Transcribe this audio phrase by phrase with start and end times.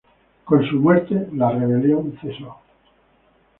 [0.45, 2.55] Con su muerte, la rebelión cesó.